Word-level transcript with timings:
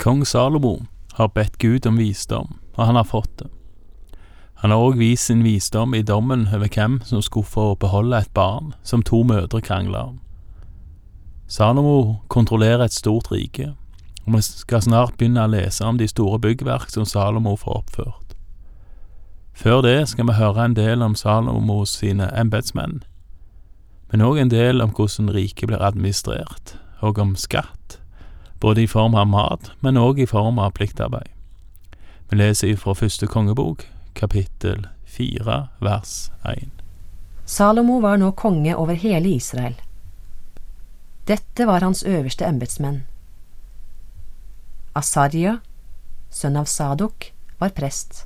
Kong 0.00 0.26
Salomo 0.26 0.86
har 1.12 1.28
bedt 1.28 1.58
Gud 1.58 1.86
om 1.86 1.98
visdom, 2.00 2.54
og 2.74 2.86
han 2.86 2.96
har 2.96 3.04
fått 3.04 3.34
det. 3.38 3.50
Han 4.62 4.72
har 4.72 4.80
òg 4.80 4.96
vist 4.96 5.28
sin 5.28 5.42
visdom 5.44 5.92
i 5.92 6.00
dommen 6.00 6.46
over 6.54 6.72
hvem 6.72 7.02
som 7.04 7.20
skulle 7.20 7.44
få 7.44 7.74
beholde 7.76 8.16
et 8.16 8.32
barn 8.32 8.72
som 8.82 9.04
to 9.04 9.20
mødre 9.28 9.60
krangla 9.60 10.06
om. 10.08 10.16
Salomo 11.48 12.16
kontrollerer 12.32 12.86
et 12.86 12.96
stort 12.96 13.28
rike, 13.28 13.74
og 14.24 14.38
vi 14.38 14.42
skal 14.46 14.86
snart 14.88 15.18
begynne 15.20 15.44
å 15.44 15.52
lese 15.52 15.84
om 15.84 16.00
de 16.00 16.08
store 16.08 16.40
byggverk 16.40 16.88
som 16.88 17.04
Salomo 17.04 17.58
får 17.60 17.82
oppført. 17.82 18.34
Før 19.52 19.84
det 19.84 20.08
skal 20.08 20.30
vi 20.30 20.40
høre 20.40 20.64
en 20.64 20.80
del 20.80 21.04
om 21.04 21.14
Salomos 21.14 21.98
sine 22.00 22.32
embetsmenn, 22.32 23.02
men 24.08 24.24
òg 24.24 24.40
en 24.40 24.56
del 24.56 24.80
om 24.80 24.96
hvordan 24.96 25.28
riket 25.36 25.68
blir 25.68 25.84
administrert, 25.84 26.78
og 27.04 27.20
om 27.20 27.36
skatt, 27.36 27.99
både 28.60 28.82
i 28.82 28.86
form 28.86 29.14
av 29.14 29.26
mat, 29.26 29.70
men 29.80 29.96
òg 29.96 30.20
i 30.20 30.28
form 30.28 30.58
av 30.58 30.74
pliktarbeid. 30.76 31.28
Vi 32.30 32.36
leser 32.38 32.76
fra 32.78 32.94
første 32.94 33.26
kongebok, 33.26 33.86
kapittel 34.14 34.86
fire, 35.10 35.68
vers 35.78 36.30
én. 36.44 36.70
Salomo 37.44 37.98
var 38.00 38.20
nå 38.20 38.30
konge 38.32 38.76
over 38.78 38.94
hele 38.94 39.32
Israel. 39.34 39.74
Dette 41.26 41.66
var 41.66 41.82
hans 41.82 42.02
øverste 42.06 42.46
embetsmenn. 42.46 43.02
Asarja, 44.94 45.58
sønn 46.30 46.58
av 46.58 46.70
Sadok, 46.70 47.32
var 47.58 47.74
prest. 47.74 48.24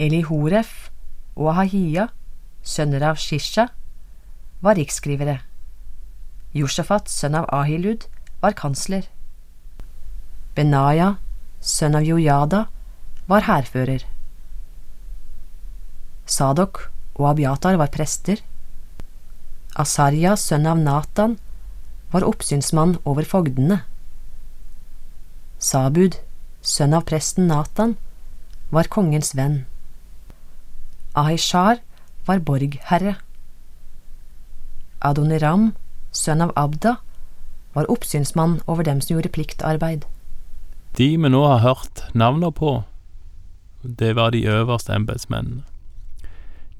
Elihoref 0.00 0.90
og 1.36 1.52
Ahahia, 1.52 2.08
sønner 2.62 3.04
av 3.10 3.20
Shisha, 3.20 3.68
var 4.60 4.76
riksskrivere. 4.80 5.38
Josjafat, 6.56 7.08
sønn 7.12 7.36
av 7.38 7.48
Ahilud, 7.54 8.08
var 8.42 8.56
kansler. 8.56 9.06
Benaya, 10.58 11.12
sønn 11.62 11.94
av 11.94 12.02
Jojada, 12.02 12.64
var 13.30 13.44
hærfører. 13.46 14.02
Sadok 16.26 16.88
og 17.14 17.28
Abiatar 17.30 17.78
var 17.78 17.92
prester. 17.94 18.42
Asarja, 19.78 20.34
sønn 20.34 20.66
av 20.66 20.82
Natan, 20.82 21.36
var 22.10 22.26
oppsynsmann 22.26 22.96
over 23.06 23.22
fogdene. 23.22 23.84
Sabud, 25.62 26.18
sønn 26.74 26.98
av 26.98 27.06
presten 27.06 27.46
Natan, 27.46 27.94
var 28.74 28.90
kongens 28.90 29.36
venn. 29.38 29.62
Ahishar 31.14 31.78
var 32.26 32.42
borgherre. 32.42 33.14
Adoniram, 34.98 35.70
sønn 36.10 36.42
av 36.42 36.50
Abda, 36.58 36.98
var 37.78 37.90
oppsynsmann 37.94 38.58
over 38.66 38.82
dem 38.82 38.98
som 39.00 39.14
gjorde 39.14 39.36
pliktarbeid. 39.38 40.08
De 40.96 41.08
vi 41.16 41.28
nå 41.28 41.42
har 41.46 41.58
hørt 41.62 42.04
navnene 42.14 42.52
på, 42.52 42.82
det 43.82 44.16
var 44.16 44.30
de 44.30 44.46
øverste 44.46 44.92
embetsmennene. 44.94 45.62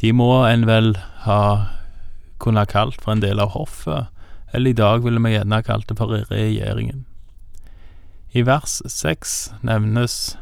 De 0.01 0.13
må 0.13 0.47
en 0.47 0.67
vel 0.67 0.97
ha 1.27 1.43
kunne 2.39 2.63
ha 2.63 2.71
kalt 2.71 3.03
for 3.03 3.13
en 3.13 3.23
del 3.23 3.41
av 3.43 3.51
hoffet, 3.51 4.07
eller 4.55 4.71
i 4.71 4.79
dag 4.79 5.03
ville 5.05 5.21
vi 5.21 5.35
gjerne 5.35 5.59
ha 5.59 5.67
kalt 5.67 5.89
det 5.89 5.99
for 5.99 6.15
regjeringen. 6.31 7.05
I 8.33 8.45
vers 8.47 8.79
seks 8.87 9.53
nevnes 9.63 10.37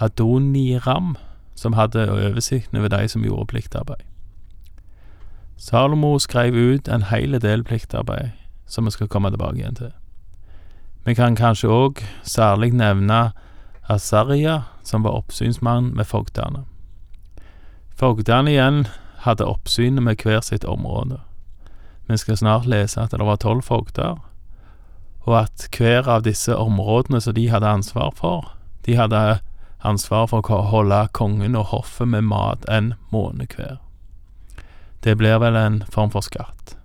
Adoniram, 0.00 1.16
som 1.54 1.72
hadde 1.72 2.10
oversikten 2.10 2.78
over 2.78 2.88
de 2.88 3.08
som 3.08 3.24
gjorde 3.24 3.46
pliktarbeid. 3.46 4.02
Salomo 5.56 6.18
skrev 6.18 6.54
ut 6.54 6.88
en 6.88 7.06
hel 7.10 7.38
del 7.40 7.64
pliktarbeid, 7.64 8.34
som 8.66 8.84
vi 8.84 8.90
skal 8.90 9.08
komme 9.08 9.30
tilbake 9.30 9.58
igjen 9.58 9.78
til. 9.78 9.92
Vi 11.04 11.14
kan 11.14 11.36
kanskje 11.36 11.68
òg 11.68 12.00
særlig 12.24 12.72
nevne 12.72 13.32
Asaria, 13.88 14.62
som 14.82 15.02
var 15.04 15.18
oppsynsmann 15.18 15.92
med 15.96 16.08
fogdene. 16.08 16.64
Fogdene 17.96 18.50
igjen 18.50 18.86
hadde 19.24 19.44
oppsynet 19.44 20.02
med 20.02 20.22
hver 20.24 20.40
sitt 20.40 20.64
område. 20.64 21.20
Vi 22.08 22.16
skal 22.16 22.36
snart 22.36 22.66
lese 22.66 23.00
at 23.00 23.12
det 23.12 23.24
var 23.24 23.36
tolv 23.36 23.62
fogder, 23.62 24.16
og 25.24 25.36
at 25.38 25.68
hver 25.76 26.08
av 26.08 26.24
disse 26.24 26.56
områdene 26.56 27.20
som 27.20 27.34
de 27.36 27.48
hadde 27.48 27.68
ansvar 27.68 28.12
for, 28.16 28.52
de 28.84 28.96
hadde 28.96 29.38
ansvar 29.84 30.26
for 30.32 30.44
å 30.52 30.62
holde 30.72 31.06
kongen 31.12 31.56
og 31.56 31.70
hoffet 31.72 32.08
med 32.08 32.28
mat 32.28 32.64
en 32.68 32.94
måned 33.12 33.56
hver. 33.56 33.76
Det 35.04 35.16
blir 35.20 35.36
vel 35.40 35.56
en 35.56 35.82
form 35.92 36.12
for 36.12 36.24
skatt. 36.24 36.76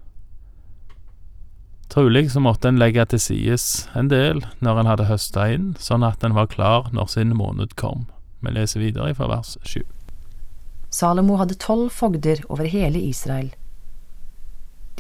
Trolig 1.89 2.31
så 2.31 2.39
måtte 2.39 2.69
en 2.69 2.77
legge 2.77 3.01
til 3.09 3.21
sides 3.21 3.63
en 3.97 4.11
del 4.11 4.43
når 4.61 4.81
en 4.81 4.89
hadde 4.91 5.07
høsta 5.09 5.47
inn, 5.49 5.71
sånn 5.81 6.05
at 6.05 6.21
en 6.23 6.35
var 6.37 6.51
klar 6.51 6.91
når 6.93 7.09
sin 7.15 7.33
måned 7.37 7.73
kom. 7.79 8.05
Vi 8.45 8.53
leser 8.53 8.83
videre 8.83 9.15
fra 9.17 9.29
vers 9.31 9.55
sju. 9.65 9.81
Salomo 10.93 11.39
hadde 11.41 11.57
tolv 11.57 11.89
fogder 11.93 12.43
over 12.49 12.69
hele 12.69 13.01
Israel. 13.01 13.49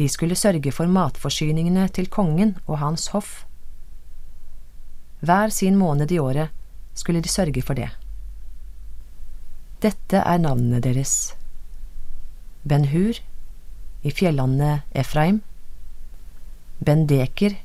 De 0.01 0.07
skulle 0.09 0.37
sørge 0.37 0.71
for 0.73 0.89
matforsyningene 0.89 1.85
til 1.93 2.09
kongen 2.09 2.55
og 2.65 2.79
hans 2.81 3.09
hoff. 3.13 3.43
Hver 5.21 5.53
sin 5.53 5.77
måned 5.77 6.11
i 6.11 6.19
året 6.19 6.49
skulle 6.97 7.21
de 7.21 7.29
sørge 7.29 7.61
for 7.61 7.77
det. 7.77 7.89
Dette 9.83 10.23
er 10.25 10.41
navnene 10.41 10.81
deres. 10.83 11.35
Ben-Hur 12.65 13.19
i 14.03 14.11
fjellandet 14.15 14.87
Efraim, 14.95 15.41
Ben-Deker 16.79 17.55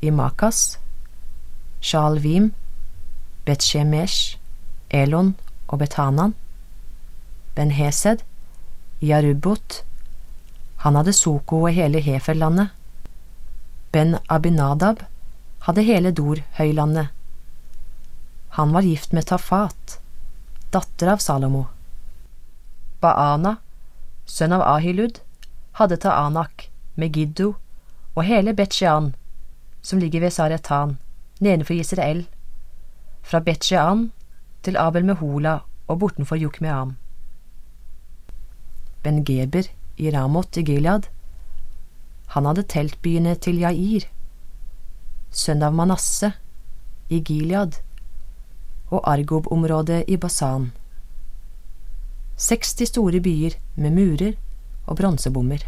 i 0.00 0.10
Makas, 0.10 0.78
Shalvim, 1.80 2.52
Bet-Shemesh, 3.44 4.38
Elon 4.90 5.34
og 5.68 5.78
Betanan, 5.78 6.34
Ben-Hesed 7.54 8.24
i 9.00 9.12
han 10.76 10.96
hadde 10.96 11.12
Soko 11.12 11.62
og 11.66 11.72
hele 11.72 12.00
Heferlandet, 12.00 12.68
Ben-Abinadab 13.92 15.04
hadde 15.66 15.82
hele 15.82 16.12
Dor-høylandet, 16.12 17.08
han 18.56 18.72
var 18.72 18.82
gift 18.82 19.12
med 19.12 19.26
Tafat, 19.28 19.98
datter 20.72 21.10
av 21.12 21.20
Salomo. 21.20 21.66
Baana, 23.02 23.58
sønn 24.24 24.54
av 24.56 24.64
Ahilud, 24.64 25.20
hadde 25.76 25.98
Taanak, 26.00 26.70
Megiddo 26.96 27.52
og 28.16 28.24
hele 28.24 28.54
Bet-Shean, 28.56 29.12
som 29.82 29.98
ligger 29.98 30.20
ved 30.20 30.30
Saretan, 30.30 30.96
nedenfor 31.40 31.74
Israel, 31.74 32.26
fra 33.22 33.40
Bet-Shean 33.40 34.10
til 34.62 34.76
Abel 34.76 35.04
Mehola 35.04 35.58
og 35.86 35.98
bortenfor 35.98 36.36
Jukmeam. 36.36 36.96
Ben-Geber 39.04 39.68
i 39.96 40.10
Ramot 40.10 40.56
i 40.56 40.62
Gilead, 40.62 41.02
han 42.26 42.46
hadde 42.48 42.62
teltbyene 42.62 43.34
til 43.34 43.60
Jair, 43.62 44.08
sønn 45.30 45.62
av 45.62 45.74
Manasse, 45.76 46.32
i 47.08 47.20
Gilead, 47.22 47.76
og 48.90 49.04
Argob-området 49.06 50.04
i 50.08 50.16
Basan. 50.16 50.72
60 52.36 52.88
store 52.90 53.20
byer 53.20 53.54
med 53.76 53.94
murer 53.94 54.32
og 54.86 54.96
bronsebommer. 54.96 55.62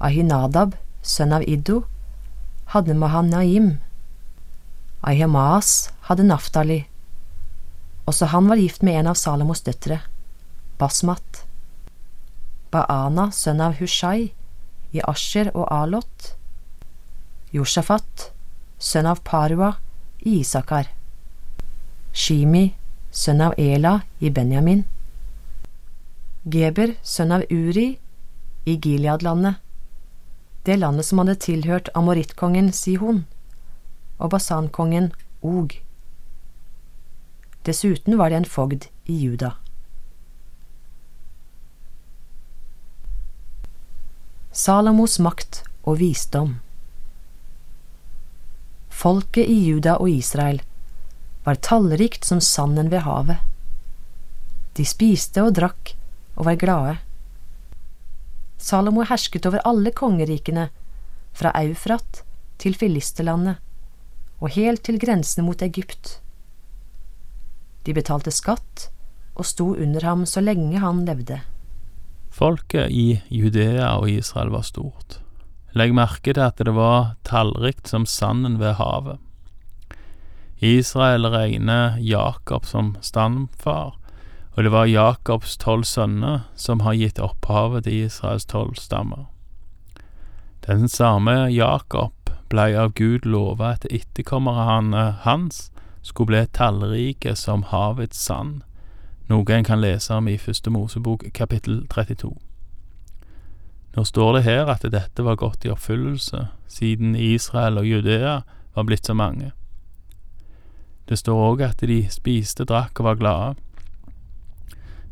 Ahinadab, 0.00 0.76
sønn 1.02 1.32
av 1.32 1.44
Iddo, 1.48 1.82
hadde 2.74 2.94
Mahanaim. 2.94 3.78
Ahimaas 5.02 5.90
hadde 6.08 6.26
Naftali. 6.26 6.82
Også 8.08 8.28
han 8.32 8.48
var 8.48 8.56
gift 8.60 8.82
med 8.82 9.00
en 9.00 9.10
av 9.12 9.18
Salomos 9.20 9.62
døtre, 9.62 10.00
Basmat. 10.78 11.44
Baana, 12.72 13.30
sønn 13.32 13.60
av 13.64 13.78
Hushai, 13.80 14.32
i 14.92 15.00
Asher 15.04 15.50
og 15.54 15.68
Alot. 15.72 16.32
Josjafat, 17.52 18.30
sønn 18.78 19.08
av 19.08 19.22
Parua, 19.24 19.74
i 20.20 20.40
Isakar. 20.40 20.90
Shimi, 22.12 22.72
sønn 23.12 23.40
av 23.44 23.54
Ela, 23.60 24.00
i 24.20 24.30
Benjamin. 24.30 24.84
Geber, 26.48 26.96
sønn 27.02 27.32
av 27.32 27.44
Uri, 27.52 27.88
i 28.68 28.76
Gileadlandet, 28.76 29.60
det 30.68 30.76
landet 30.76 31.06
som 31.08 31.22
hadde 31.22 31.38
tilhørt 31.40 31.88
amorittkongen 31.96 32.68
Sihon 32.76 33.22
og 34.18 34.34
basankongen 34.34 35.12
Og. 35.40 35.78
Dessuten 37.64 38.18
var 38.20 38.28
det 38.30 38.42
en 38.42 38.48
fogd 38.48 38.88
i 39.08 39.16
Juda. 39.16 39.54
Salomos 44.52 45.18
makt 45.22 45.62
og 45.88 46.00
visdom 46.02 46.56
Folket 48.98 49.46
i 49.46 49.56
Juda 49.68 49.94
og 50.02 50.10
Israel 50.10 50.60
var 51.46 51.60
tallrikt 51.64 52.26
som 52.26 52.40
sanden 52.42 52.90
ved 52.90 53.06
havet. 53.06 53.38
De 54.76 54.84
spiste 54.84 55.44
og 55.46 55.54
drakk 55.56 55.94
og 56.34 56.48
var 56.48 56.58
glade. 56.58 56.96
Salomo 58.58 59.04
hersket 59.06 59.46
over 59.46 59.62
alle 59.68 59.94
kongerikene, 59.94 60.68
fra 61.32 61.52
Eufrat 61.62 62.22
til 62.58 62.74
Filisterlandet, 62.74 63.62
og 64.42 64.54
helt 64.54 64.82
til 64.86 64.98
grensene 64.98 65.46
mot 65.46 65.62
Egypt. 65.62 66.18
De 67.86 67.94
betalte 67.94 68.34
skatt 68.34 68.88
og 69.38 69.46
sto 69.46 69.70
under 69.78 70.04
ham 70.04 70.26
så 70.26 70.42
lenge 70.42 70.82
han 70.82 71.04
levde. 71.06 71.40
Folket 72.34 72.90
i 72.90 73.20
Judea 73.30 73.94
og 73.98 74.10
Israel 74.10 74.50
var 74.54 74.66
stort. 74.66 75.20
Legg 75.78 75.94
merke 75.94 76.32
til 76.34 76.42
at 76.42 76.58
det 76.58 76.74
var 76.74 77.14
tallrikt 77.26 77.90
som 77.90 78.06
sanden 78.06 78.58
ved 78.60 78.76
havet. 78.78 79.18
Israel 80.58 81.28
regner 81.30 81.98
Jakob 82.02 82.66
som 82.66 82.96
stamfar, 83.00 83.94
og 84.56 84.64
det 84.64 84.72
var 84.72 84.90
Jakobs 84.90 85.56
tolv 85.56 85.84
sønner 85.84 86.46
som 86.56 86.80
har 86.80 86.96
gitt 86.98 87.20
opphavet 87.22 87.84
til 87.84 88.08
Israels 88.08 88.46
tolv 88.48 88.74
stammer. 88.74 89.26
Den 90.66 90.88
samme 90.88 91.46
Jakob 91.52 92.32
blei 92.48 92.72
av 92.76 92.92
Gud 92.92 93.26
lova 93.26 93.74
at 93.76 93.86
etterkommerne 93.90 95.04
hans 95.24 95.68
skulle 96.02 96.32
bli 96.32 96.42
tallrike 96.52 97.36
som 97.36 97.62
havets 97.70 98.18
sand, 98.18 98.62
noe 99.28 99.44
en 99.52 99.64
kan 99.64 99.80
lese 99.80 100.14
om 100.14 100.28
i 100.28 100.38
Første 100.40 100.72
Mosebok 100.72 101.26
kapittel 101.36 101.84
32. 101.92 102.32
Nå 103.96 104.04
står 104.04 104.38
det 104.38 104.42
her 104.46 104.68
at 104.72 104.84
dette 104.92 105.24
var 105.24 105.36
gått 105.40 105.64
i 105.66 105.72
oppfyllelse, 105.72 106.48
siden 106.68 107.16
Israel 107.16 107.80
og 107.80 107.86
Judea 107.88 108.40
var 108.74 108.84
blitt 108.88 109.06
så 109.06 109.14
mange. 109.14 109.52
Det 111.08 111.18
står 111.18 111.40
òg 111.40 111.64
at 111.64 111.80
de 111.88 112.02
spiste, 112.12 112.66
drakk 112.68 113.00
og 113.00 113.08
var 113.08 113.20
glade. 113.20 113.54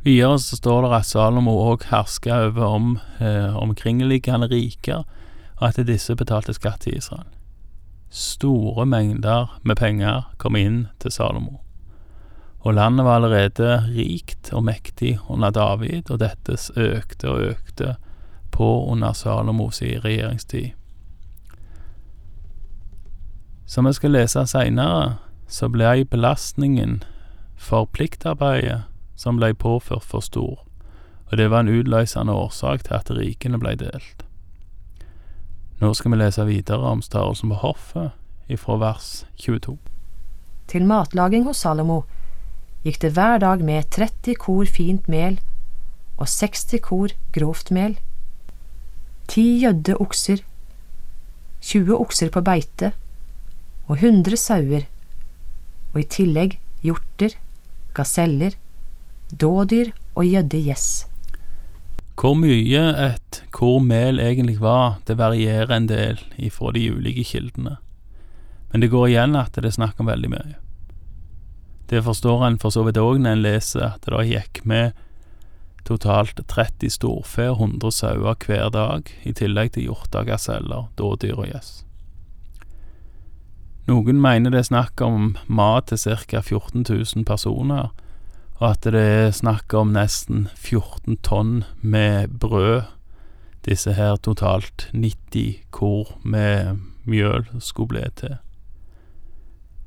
Videre 0.06 0.38
så 0.38 0.56
står 0.56 0.84
det 0.84 0.90
at 0.94 1.06
Salomo 1.08 1.50
òg 1.66 1.88
herska 1.90 2.36
over 2.44 2.62
om 2.76 2.92
eh, 3.18 3.56
omkringliggende 3.58 4.46
riker, 4.52 5.02
og 5.56 5.64
at 5.66 5.80
disse 5.88 6.14
betalte 6.14 6.54
skatt 6.54 6.84
til 6.84 7.00
Israel. 7.00 7.26
Store 8.10 8.86
mengder 8.86 9.58
med 9.66 9.80
penger 9.82 10.28
kom 10.38 10.54
inn 10.54 10.84
til 11.02 11.10
Salomo. 11.10 11.58
Og 12.62 12.78
landet 12.78 13.02
var 13.02 13.18
allerede 13.18 13.82
rikt 13.98 14.52
og 14.54 14.68
mektig 14.70 15.18
under 15.26 15.50
David, 15.50 16.06
og 16.10 16.22
dette 16.22 16.54
økte 16.78 17.30
og 17.34 17.42
økte 17.50 17.96
på 18.54 18.72
under 18.86 19.12
Salomos 19.12 19.82
regjeringstid. 19.82 20.70
Som 23.66 23.90
vi 23.90 23.98
skal 23.98 24.14
lese 24.14 24.46
seinere, 24.46 25.16
så 25.48 25.66
ble 25.66 26.04
belastningen 26.06 27.00
for 27.58 27.90
pliktarbeidet 27.90 28.84
som 29.16 29.40
blei 29.40 29.52
påført, 29.52 30.04
for 30.04 30.20
stor, 30.20 30.62
og 31.30 31.36
det 31.38 31.50
var 31.50 31.64
en 31.64 31.72
utløsende 31.72 32.32
årsak 32.32 32.84
til 32.86 32.94
at 32.94 33.10
rikene 33.10 33.58
blei 33.58 33.74
delt. 33.80 34.24
Nå 35.80 35.92
skal 35.94 36.12
vi 36.12 36.20
lese 36.20 36.46
videre 36.48 36.92
om 36.92 37.02
størrelsen 37.04 37.50
på 37.52 37.60
hoffet, 37.60 38.12
ifra 38.48 38.78
vers 38.80 39.26
22. 39.42 39.76
Til 40.70 40.86
matlaging 40.86 41.44
hos 41.46 41.60
Salomo 41.64 42.04
gikk 42.86 43.00
det 43.02 43.12
hver 43.16 43.40
dag 43.42 43.64
med 43.66 43.90
30 43.90 44.38
kor 44.40 44.68
fint 44.70 45.08
mel 45.10 45.40
og 46.16 46.28
60 46.30 46.80
kor 46.84 47.12
grovt 47.34 47.72
mel, 47.74 47.96
ti 49.28 49.44
gjødde 49.60 49.98
okser, 50.00 50.40
20 51.60 51.96
okser 51.98 52.30
på 52.32 52.42
beite 52.46 52.92
og 53.86 53.98
100 53.98 54.38
sauer, 54.40 54.86
og 55.92 56.00
i 56.00 56.06
tillegg 56.10 56.56
hjorter, 56.82 57.36
gaseller, 57.94 58.56
dådyr 59.32 59.92
og 60.14 60.24
gjødde 60.24 60.60
gjess. 60.68 61.06
Hvor 62.16 62.36
mye 62.38 62.82
et 62.96 63.42
kormel 63.52 64.20
egentlig 64.22 64.60
var, 64.60 65.00
det 65.06 65.18
varierer 65.18 65.74
en 65.74 65.88
del 65.90 66.20
ifra 66.40 66.72
de 66.72 66.86
ulike 66.92 67.24
kildene, 67.28 67.76
men 68.72 68.80
det 68.80 68.90
går 68.92 69.10
igjen 69.10 69.36
at 69.36 69.52
det 69.54 69.68
er 69.68 69.76
snakk 69.76 70.00
om 70.00 70.08
veldig 70.08 70.30
mye. 70.32 70.56
Det 71.86 72.02
forstår 72.02 72.46
en 72.46 72.58
for 72.58 72.74
så 72.74 72.82
vidt 72.86 72.98
òg 72.98 73.20
når 73.20 73.36
en 73.36 73.44
leser 73.44 73.84
at 73.92 74.06
det 74.06 74.14
da 74.14 74.24
gikk 74.26 74.62
med 74.66 74.96
totalt 75.86 76.40
30 76.50 76.90
storfe 76.90 77.46
og 77.52 77.60
100 77.60 77.92
sauer 77.94 78.34
hver 78.42 78.70
dag, 78.74 79.10
i 79.22 79.32
tillegg 79.32 79.76
til 79.76 79.86
hjorter, 79.90 80.26
gaseller, 80.26 80.88
dådyr 80.98 81.36
og 81.36 81.46
gjess. 81.52 81.84
Noen 83.86 84.18
mener 84.18 84.50
det 84.50 84.64
er 84.64 84.70
snakk 84.72 85.00
om 85.04 85.36
mat 85.46 85.92
til 85.92 86.18
ca. 86.26 86.40
14 86.42 86.82
000 86.88 87.22
personer, 87.28 87.92
og 88.58 88.70
at 88.70 88.86
det 88.88 88.94
er 89.00 89.34
snakk 89.36 89.74
om 89.76 89.92
nesten 89.92 90.48
14 90.56 91.18
tonn 91.24 91.64
med 91.80 92.28
brød. 92.40 92.88
Disse 93.66 93.92
her 93.92 94.16
totalt 94.16 94.88
90 94.92 95.60
kor 95.70 96.16
med 96.24 96.78
mjøl 97.04 97.44
skulle 97.60 97.88
bli 97.88 98.04
til. 98.16 98.36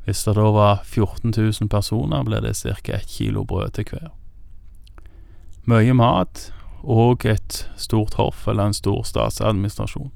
Hvis 0.05 0.23
det 0.23 0.35
da 0.35 0.51
var 0.53 0.81
14 0.83 1.33
000 1.37 1.69
personer, 1.69 2.23
ble 2.23 2.41
det 2.41 2.55
ca. 2.57 2.93
ett 2.93 3.07
kilo 3.07 3.43
brød 3.43 3.69
til 3.71 3.85
hver. 3.89 4.09
Mye 5.65 5.93
mat 5.93 6.53
og 6.83 7.25
et 7.25 7.69
stort 7.77 8.13
hoff 8.13 8.47
eller 8.47 8.65
en 8.65 8.73
stor 8.73 9.03
statsadministrasjon. 9.03 10.11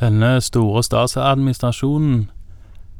Denne 0.00 0.40
store 0.40 0.82
statsadministrasjonen 0.82 2.30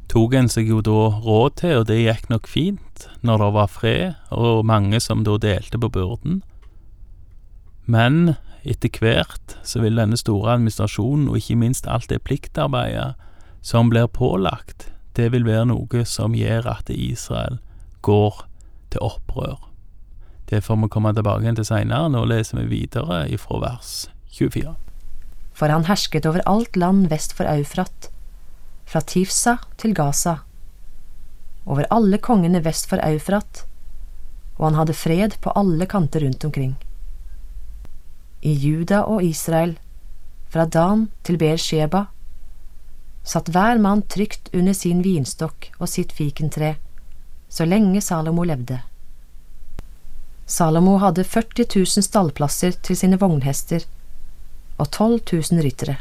tok 0.09 0.33
en 0.33 0.49
seg 0.49 0.69
jo 0.69 0.81
da 0.81 1.19
råd 1.23 1.55
til, 1.59 1.77
og 1.79 1.87
det 1.87 2.01
gikk 2.01 2.29
nok 2.29 2.47
fint 2.47 2.84
når 3.25 3.41
det 3.41 3.51
var 3.55 3.71
fred, 3.71 4.13
og 4.31 4.65
mange 4.65 4.99
som 5.03 5.23
da 5.25 5.37
delte 5.41 5.79
på 5.81 5.91
byrden. 5.91 6.41
Men 7.85 8.35
etter 8.65 8.89
hvert 9.01 9.57
så 9.63 9.81
vil 9.83 9.99
denne 9.99 10.17
store 10.17 10.55
administrasjonen, 10.55 11.29
og 11.29 11.37
ikke 11.39 11.59
minst 11.61 11.87
alt 11.87 12.09
det 12.09 12.23
pliktarbeidet 12.25 13.13
som 13.65 13.91
blir 13.91 14.09
pålagt, 14.09 14.89
det 15.15 15.31
vil 15.31 15.45
være 15.47 15.69
noe 15.69 16.03
som 16.09 16.35
gjør 16.35 16.67
at 16.73 16.89
Israel 16.91 17.59
går 18.05 18.43
til 18.93 19.05
opprør. 19.05 19.59
Det 20.49 20.61
får 20.63 20.77
vi 20.81 20.89
komme 20.93 21.13
tilbake 21.15 21.55
til 21.57 21.65
seinere. 21.65 22.09
Nå 22.13 22.25
leser 22.29 22.59
vi 22.61 22.67
videre 22.69 23.23
ifra 23.33 23.61
vers 23.63 23.93
24. 24.37 24.75
For 25.55 25.71
han 25.71 25.87
hersket 25.87 26.27
over 26.29 26.43
alt 26.45 26.75
land 26.77 27.07
vest 27.09 27.33
for 27.33 27.47
Eufrat, 27.49 28.09
fra 28.85 29.01
Tifsa 29.01 29.55
til 29.81 29.95
Gaza, 29.97 30.43
over 31.65 31.87
alle 31.89 32.17
kongene 32.17 32.61
vest 32.65 32.89
for 32.89 33.01
Eufrat, 33.03 33.65
og 34.57 34.69
han 34.69 34.79
hadde 34.79 34.97
fred 34.97 35.37
på 35.41 35.53
alle 35.57 35.87
kanter 35.89 36.23
rundt 36.25 36.45
omkring. 36.45 36.75
I 38.41 38.53
Juda 38.53 39.03
og 39.09 39.23
Israel, 39.23 39.75
fra 40.49 40.65
Dan 40.65 41.07
til 41.25 41.37
Beersheba, 41.41 42.05
satt 43.25 43.49
hver 43.49 43.81
mann 43.81 44.03
trygt 44.05 44.51
under 44.53 44.73
sin 44.77 45.01
vinstokk 45.03 45.71
og 45.79 45.89
sitt 45.89 46.13
fikentre, 46.13 46.75
så 47.49 47.65
lenge 47.65 48.01
Salomo 48.01 48.45
levde. 48.45 48.83
Salomo 50.45 50.99
hadde 51.01 51.25
40 51.25 51.65
000 51.73 52.05
stallplasser 52.05 52.77
til 52.85 52.97
sine 52.99 53.17
vognhester 53.17 53.87
og 54.77 54.91
12 54.91 55.21
000 55.33 55.65
ryttere. 55.65 55.97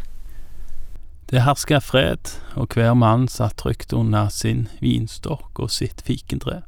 Det 1.30 1.40
herska 1.40 1.80
fred, 1.80 2.34
og 2.52 2.74
hver 2.76 2.92
mann 2.94 3.24
satt 3.32 3.56
trygt 3.62 3.94
under 3.96 4.28
sin 4.28 4.66
vinstokk 4.84 5.56
og 5.56 5.70
sitt 5.72 6.02
fikentre. 6.04 6.60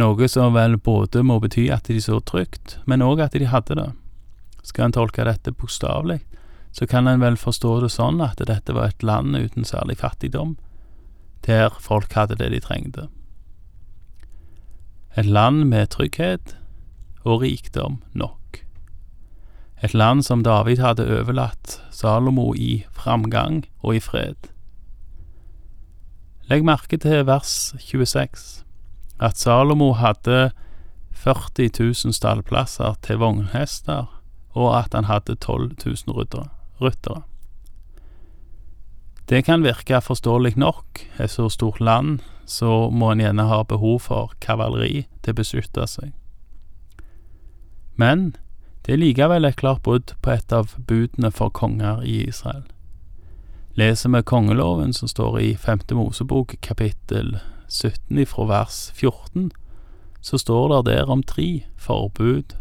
Noe 0.00 0.28
som 0.32 0.54
vel 0.56 0.78
både 0.80 1.20
må 1.26 1.36
bety 1.42 1.66
at 1.68 1.90
de 1.92 2.00
så 2.00 2.22
trygt, 2.24 2.78
men 2.88 3.04
òg 3.04 3.20
at 3.20 3.36
de 3.36 3.50
hadde 3.50 3.76
det. 3.76 3.90
Skal 4.64 4.88
en 4.88 4.96
tolke 4.96 5.26
dette 5.28 5.52
bokstavelig, 5.52 6.22
så 6.72 6.88
kan 6.88 7.10
en 7.10 7.20
vel 7.20 7.36
forstå 7.36 7.74
det 7.84 7.92
sånn 7.92 8.22
at 8.24 8.40
dette 8.48 8.72
var 8.72 8.88
et 8.88 9.04
land 9.04 9.36
uten 9.36 9.68
særlig 9.68 9.98
fattigdom, 10.00 10.56
der 11.44 11.76
folk 11.80 12.12
hadde 12.16 12.38
det 12.40 12.52
de 12.54 12.64
trengte. 12.64 13.08
Et 15.18 15.26
land 15.26 15.66
med 15.68 15.90
trygghet 15.92 16.54
og 17.26 17.42
rikdom 17.44 18.00
nok 18.14 18.39
et 19.82 19.94
land 19.94 20.22
som 20.22 20.44
David 20.44 20.80
hadde 20.82 21.08
overlatt 21.08 21.78
Salomo 21.90 22.52
i 22.54 22.84
framgang 22.92 23.64
og 23.82 23.96
i 23.96 24.00
fred. 24.00 24.50
Legg 26.50 26.64
merke 26.66 26.98
til 26.98 27.24
vers 27.28 27.72
26, 27.78 28.64
at 29.20 29.38
Salomo 29.38 29.92
hadde 29.96 30.50
40 31.12 31.70
000 31.78 32.12
stallplasser 32.16 32.96
til 33.02 33.20
vognhester, 33.20 34.08
og 34.50 34.78
at 34.78 34.94
han 34.94 35.04
hadde 35.04 35.34
12 35.34 35.76
000 35.86 36.48
ryttere. 36.80 37.22
Det 39.28 39.44
kan 39.44 39.62
virke 39.62 40.00
forståelig 40.00 40.56
nok, 40.56 41.06
et 41.20 41.30
så 41.30 41.48
stort 41.48 41.80
land, 41.80 42.18
så 42.46 42.90
må 42.90 43.12
en 43.12 43.20
gjerne 43.20 43.46
ha 43.46 43.62
behov 43.62 44.00
for 44.00 44.32
kavaleri 44.40 45.06
til 45.22 45.32
å 45.32 45.38
beskytte 45.38 45.86
seg. 45.86 46.10
Men 47.94 48.32
det 48.90 48.96
er 48.96 49.04
likevel 49.04 49.46
et 49.46 49.54
klart 49.54 49.84
brudd 49.86 50.16
på 50.18 50.32
et 50.32 50.50
av 50.50 50.72
budene 50.82 51.28
for 51.30 51.52
konger 51.54 52.00
i 52.02 52.24
Israel. 52.26 52.64
Leser 53.78 54.10
vi 54.10 54.22
kongeloven 54.26 54.90
som 54.92 55.06
står 55.06 55.36
i 55.38 55.50
Femte 55.54 55.94
Mosebok 55.94 56.56
kapittel 56.60 57.36
17 57.68 58.18
ifra 58.18 58.48
vers 58.50 58.78
14, 58.98 59.52
så 60.20 60.38
står 60.42 60.72
det 60.72 60.80
der 60.90 61.06
om 61.06 61.22
tre 61.22 61.62
forbud 61.78 62.56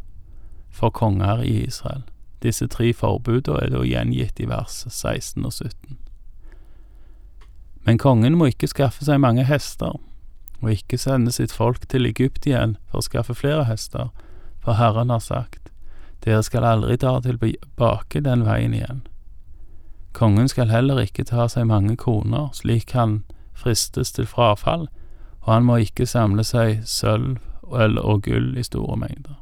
for 0.70 0.94
konger 0.94 1.42
i 1.42 1.64
Israel. 1.64 2.04
Disse 2.46 2.68
tre 2.68 2.92
forbudene 2.94 3.64
er 3.64 3.74
da 3.74 3.82
gjengitt 3.82 4.38
i 4.38 4.46
vers 4.52 4.84
16 4.86 5.50
og 5.50 5.54
17. 5.54 5.98
Men 7.90 7.98
kongen 7.98 8.38
må 8.38 8.52
ikke 8.54 8.70
skaffe 8.70 9.02
seg 9.02 9.18
mange 9.18 9.48
hester, 9.50 9.98
og 10.62 10.78
ikke 10.78 11.02
sende 11.02 11.34
sitt 11.34 11.58
folk 11.58 11.90
til 11.90 12.06
Egypt 12.06 12.46
igjen 12.46 12.78
for 12.86 13.02
å 13.02 13.10
skaffe 13.10 13.34
flere 13.34 13.66
hester, 13.66 14.14
for 14.62 14.78
Herren 14.78 15.10
har 15.10 15.26
sagt, 15.26 15.74
dere 16.26 16.44
skal 16.44 16.66
aldri 16.68 16.98
dra 17.00 17.20
tilbake 17.22 18.22
den 18.22 18.44
veien 18.46 18.74
igjen. 18.74 19.04
Kongen 20.12 20.50
skal 20.50 20.70
heller 20.70 21.00
ikke 21.00 21.24
ta 21.24 21.48
seg 21.48 21.70
mange 21.70 21.96
koner, 21.96 22.50
slik 22.54 22.92
han 22.92 23.22
fristes 23.54 24.12
til 24.12 24.28
frafall, 24.28 24.88
og 25.42 25.54
han 25.54 25.68
må 25.68 25.78
ikke 25.84 26.08
samle 26.10 26.44
seg 26.44 26.82
sølv, 26.88 27.38
øl 27.70 28.00
og 28.02 28.24
gull 28.26 28.58
i 28.58 28.64
store 28.64 28.98
mengder. 28.98 29.38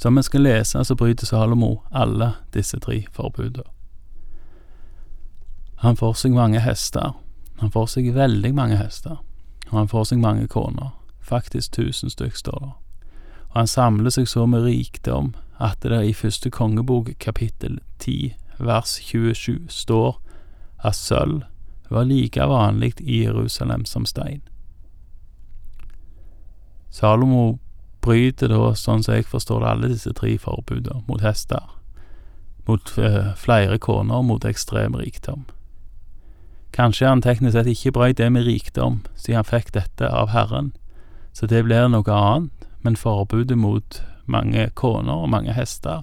Som 0.00 0.16
vi 0.16 0.22
skal 0.22 0.40
lese, 0.40 0.84
så 0.84 0.96
bryter 0.96 1.26
Salomo 1.26 1.82
alle 1.92 2.32
disse 2.54 2.80
tre 2.80 3.04
forbudene. 3.12 3.68
Han 5.84 5.96
får 5.96 6.14
seg 6.14 6.32
mange 6.32 6.60
hester, 6.60 7.12
han 7.60 7.70
får 7.70 7.86
seg 7.86 8.14
veldig 8.14 8.54
mange 8.54 8.76
hester, 8.76 9.20
og 9.70 9.78
han 9.78 9.88
får 9.88 10.04
seg 10.10 10.18
mange 10.20 10.48
koner, 10.48 10.90
faktisk 11.20 11.72
tusen 11.72 12.10
stykk, 12.10 12.36
står 12.36 12.60
det. 12.64 12.72
Og 13.50 13.62
han 13.62 13.70
samler 13.70 14.14
seg 14.14 14.28
så 14.30 14.46
med 14.46 14.64
rikdom 14.66 15.34
at 15.60 15.82
det 15.82 16.02
i 16.06 16.16
første 16.16 16.50
kongebok 16.50 17.12
kapittel 17.20 17.80
10 17.98 18.34
vers 18.60 18.98
27 19.02 19.66
står 19.68 20.20
at 20.84 20.96
sølv 20.96 21.42
var 21.90 22.06
like 22.06 22.46
vanlig 22.46 22.94
i 23.00 23.24
Jerusalem 23.24 23.84
som 23.84 24.06
stein. 24.06 24.40
Salomo 26.90 27.58
bryter 28.00 28.48
da, 28.50 28.72
sånn 28.74 29.02
som 29.04 29.16
jeg 29.16 29.26
forstår 29.28 29.62
det, 29.62 29.70
alle 29.70 29.90
disse 29.92 30.12
tre 30.16 30.36
forbudene 30.40 31.04
mot 31.08 31.22
hester, 31.22 31.66
mot 32.66 32.92
uh, 32.98 33.32
flere 33.36 33.78
koner, 33.78 34.22
mot 34.22 34.46
ekstrem 34.46 34.96
rikdom. 34.98 35.44
Kanskje 36.74 37.08
han 37.10 37.22
teknisk 37.22 37.56
sett 37.56 37.70
ikke 37.70 37.92
brøt 37.98 38.18
det 38.18 38.30
med 38.32 38.46
rikdom, 38.46 39.00
siden 39.18 39.42
han 39.42 39.48
fikk 39.48 39.74
dette 39.74 40.06
av 40.06 40.30
Herren, 40.34 40.72
så 41.34 41.46
det 41.50 41.64
blir 41.66 41.90
noe 41.90 42.14
annet, 42.14 42.59
men 42.82 42.96
forbudet 42.96 43.58
mot 43.58 44.02
mange 44.26 44.70
koner 44.74 45.24
og 45.24 45.30
mange 45.30 45.52
hester, 45.52 46.02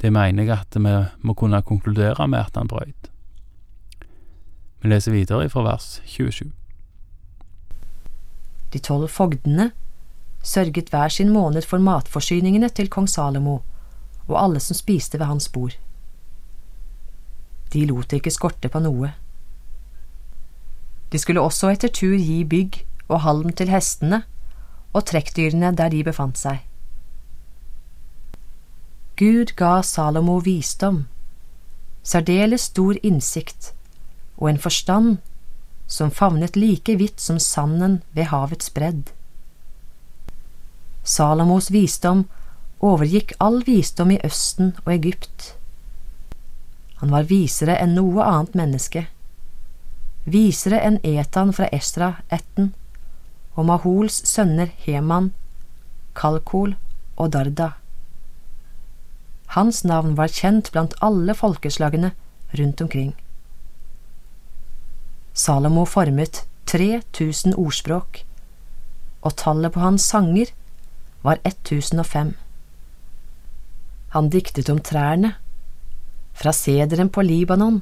det 0.00 0.12
mener 0.12 0.46
jeg 0.46 0.58
at 0.58 0.76
vi 0.78 0.94
må 1.26 1.34
kunne 1.34 1.62
konkludere 1.62 2.28
med 2.28 2.38
at 2.38 2.56
han 2.56 2.68
brøyt. 2.68 3.10
Vi 4.82 4.88
leser 4.88 5.12
videre 5.12 5.48
fra 5.50 5.64
vers 5.66 6.00
27. 6.06 6.52
De 8.72 8.78
tolv 8.78 9.08
fogdene 9.08 9.70
sørget 10.42 10.92
hver 10.92 11.08
sin 11.08 11.32
måned 11.32 11.62
for 11.66 11.78
matforsyningene 11.78 12.68
til 12.68 12.88
kong 12.88 13.08
Salomo 13.08 13.58
og 14.28 14.36
alle 14.42 14.60
som 14.60 14.76
spiste 14.76 15.18
ved 15.18 15.26
hans 15.26 15.48
bord. 15.48 15.74
De 17.72 17.86
lot 17.86 18.10
det 18.10 18.20
ikke 18.20 18.32
skorte 18.32 18.68
på 18.68 18.80
noe. 18.80 19.12
De 21.12 21.18
skulle 21.18 21.40
også 21.40 21.72
etter 21.72 21.92
tur 21.92 22.16
gi 22.16 22.44
bygg 22.44 22.84
og 23.08 23.22
halm 23.24 23.52
til 23.52 23.72
hestene 23.72 24.22
og 24.92 25.06
trekkdyrene 25.10 25.74
der 25.76 25.92
de 25.92 26.02
befant 26.04 26.38
seg. 26.40 26.64
Gud 29.18 29.54
ga 29.58 29.80
Salomo 29.82 30.38
visdom, 30.44 31.06
særdeles 32.06 32.68
stor 32.70 32.98
innsikt 33.02 33.72
og 34.38 34.52
en 34.52 34.60
forstand 34.62 35.16
som 35.88 36.12
favnet 36.14 36.56
like 36.56 36.94
vidt 37.00 37.20
som 37.20 37.38
sanden 37.42 38.02
ved 38.14 38.30
havets 38.30 38.70
bredd. 38.70 39.10
Salomos 41.08 41.70
visdom 41.72 42.26
overgikk 42.84 43.32
all 43.40 43.62
visdom 43.66 44.12
i 44.12 44.20
Østen 44.24 44.74
og 44.84 44.92
Egypt. 44.92 45.54
Han 47.00 47.14
var 47.14 47.28
visere 47.30 47.78
enn 47.80 47.96
noe 47.96 48.22
annet 48.22 48.58
menneske, 48.58 49.06
visere 50.28 50.82
enn 50.84 51.00
Etan 51.06 51.54
fra 51.56 51.70
Esra-ætten 51.72 52.74
og 53.58 53.66
Mahols 53.66 54.20
sønner 54.28 54.70
Heman, 54.84 55.32
Kalkol 56.14 56.76
og 57.18 57.32
Darda. 57.34 57.72
Hans 59.56 59.82
navn 59.82 60.14
var 60.18 60.30
kjent 60.30 60.70
blant 60.70 60.94
alle 61.02 61.34
folkeslagene 61.34 62.12
rundt 62.58 62.82
omkring. 62.84 63.10
Salomo 65.34 65.84
formet 65.88 66.44
3000 66.70 67.56
ordspråk, 67.58 68.22
og 69.26 69.34
tallet 69.40 69.74
på 69.74 69.82
hans 69.82 70.06
sanger 70.06 70.54
var 71.26 71.42
1005. 71.42 72.34
Han 74.14 74.30
diktet 74.30 74.70
om 74.70 74.78
trærne, 74.78 75.34
fra 76.38 76.52
sederen 76.54 77.10
på 77.10 77.24
Libanon 77.26 77.80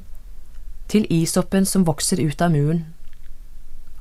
til 0.89 1.05
isoppen 1.13 1.67
som 1.69 1.85
vokser 1.85 2.23
ut 2.23 2.41
av 2.41 2.55
muren, 2.55 2.87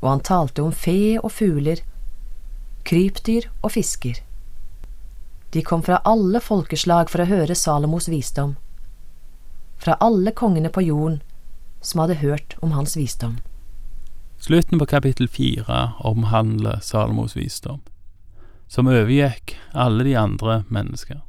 og 0.02 0.08
han 0.10 0.24
talte 0.24 0.64
om 0.64 0.72
fe 0.72 1.16
og 1.22 1.30
fugler, 1.32 1.82
krypdyr 2.86 3.48
og 3.62 3.72
fisker. 3.74 4.20
De 5.54 5.62
kom 5.62 5.82
fra 5.82 6.02
alle 6.04 6.40
folkeslag 6.42 7.10
for 7.10 7.22
å 7.22 7.28
høre 7.30 7.56
Salomos 7.56 8.10
visdom, 8.12 8.56
fra 9.80 9.96
alle 10.00 10.32
kongene 10.36 10.72
på 10.72 10.84
jorden 10.86 11.20
som 11.80 12.02
hadde 12.02 12.20
hørt 12.20 12.56
om 12.64 12.74
hans 12.76 12.96
visdom. 12.98 13.38
Slutten 14.42 14.78
på 14.78 14.88
kapittel 14.90 15.28
fire 15.32 15.92
omhandler 16.04 16.82
Salomos 16.84 17.36
visdom, 17.36 17.80
som 18.68 18.90
overgikk 18.90 19.56
alle 19.72 20.04
de 20.04 20.16
andre 20.18 20.62
mennesker. 20.68 21.22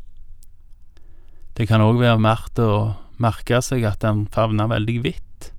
Det 1.58 1.70
kan 1.70 1.82
òg 1.82 2.02
være 2.02 2.20
verdt 2.22 2.60
å 2.62 2.74
merke 3.18 3.62
seg 3.66 3.86
at 3.88 4.04
den 4.04 4.26
favner 4.34 4.70
veldig 4.70 4.98
vidt, 5.06 5.52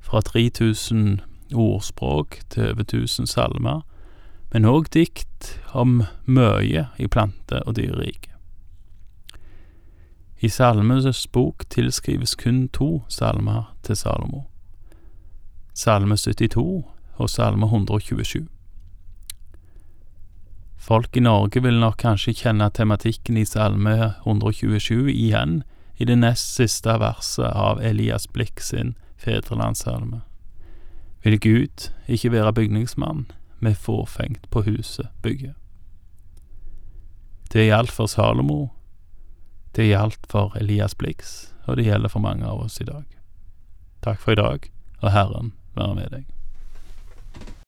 fra 0.00 0.22
3000 0.24 1.18
ordspråk 1.54 2.40
til 2.48 2.72
over 2.72 2.82
1000 2.82 3.26
salmer, 3.26 3.80
men 4.52 4.64
òg 4.64 4.88
dikt 4.92 5.58
om 5.72 6.02
mye 6.26 6.88
i 6.98 7.06
plante- 7.06 7.62
og 7.66 7.76
dyreriket. 7.76 8.32
I 10.40 10.48
Salmenes 10.48 11.26
bok 11.26 11.64
tilskrives 11.68 12.34
kun 12.34 12.68
to 12.68 13.02
salmer 13.08 13.74
til 13.82 13.96
Salomo. 13.96 14.44
Salme 15.74 16.16
72 16.16 16.84
og 17.16 17.30
Salme 17.30 17.66
127. 17.66 18.46
Folk 20.78 21.16
i 21.16 21.20
Norge 21.20 21.62
vil 21.62 21.80
nok 21.80 21.98
kanskje 21.98 22.36
kjenne 22.38 22.70
tematikken 22.70 23.36
i 23.36 23.44
Salme 23.44 24.14
127 24.26 25.10
igjen 25.10 25.62
i 25.98 26.06
det 26.06 26.16
nest 26.18 26.54
siste 26.54 26.94
verset 27.02 27.50
av 27.50 27.82
Elias 27.82 28.28
Blikk 28.30 28.62
sin 28.62 28.94
fedrelandssalme. 29.18 30.22
Vil 31.28 31.40
Gud 31.40 31.90
ikke 32.08 32.32
være 32.32 32.52
bygningsmann, 32.52 33.30
med 33.60 33.74
forfengt 33.74 34.50
på 34.50 34.62
huset 34.62 35.08
bygge. 35.22 35.54
Det 37.52 37.66
gjaldt 37.66 37.90
for 37.90 38.06
Salomo, 38.06 38.68
det 39.76 39.90
gjaldt 39.90 40.26
for 40.30 40.56
Elias 40.56 40.94
Blix, 40.94 41.52
og 41.66 41.76
det 41.76 41.84
gjelder 41.84 42.08
for 42.08 42.24
mange 42.24 42.46
av 42.46 42.62
oss 42.64 42.80
i 42.80 42.84
dag. 42.84 43.04
Takk 44.02 44.20
for 44.20 44.32
i 44.32 44.40
dag, 44.40 44.72
og 45.02 45.12
Herren 45.12 45.52
være 45.76 45.94
med 45.94 46.08
deg. 46.16 46.24